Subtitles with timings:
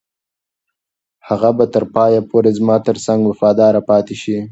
[1.27, 4.37] هغه به تر پایه پورې زما تر څنګ وفاداره پاتې شي.